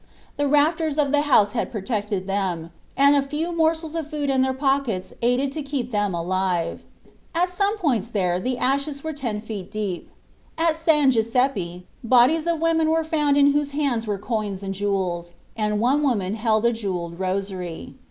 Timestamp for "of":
0.97-1.11, 3.93-4.09, 12.47-12.59